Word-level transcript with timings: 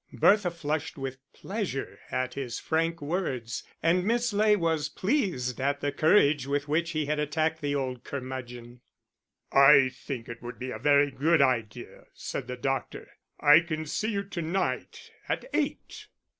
Bertha 0.13 0.49
flushed 0.49 0.97
with 0.97 1.19
pleasure 1.31 1.99
at 2.09 2.33
his 2.33 2.59
frank 2.59 3.03
words, 3.03 3.61
and 3.83 4.03
Miss 4.03 4.33
Ley 4.33 4.55
was 4.55 4.89
pleased 4.89 5.61
at 5.61 5.79
the 5.79 5.91
courage 5.91 6.47
with 6.47 6.67
which 6.67 6.89
he 6.89 7.05
had 7.05 7.19
attacked 7.19 7.61
the 7.61 7.75
old 7.75 8.03
curmudgeon. 8.03 8.81
"I 9.51 9.91
think 9.93 10.27
it 10.27 10.41
would 10.41 10.57
be 10.57 10.71
a 10.71 10.79
very 10.79 11.11
good 11.11 11.43
idea," 11.43 12.05
said 12.15 12.47
the 12.47 12.57
doctor. 12.57 13.11
"I 13.39 13.59
can 13.59 13.85
see 13.85 14.09
you 14.11 14.23
to 14.23 14.41
night 14.41 15.11
at 15.29 15.45
eight." 15.53 16.07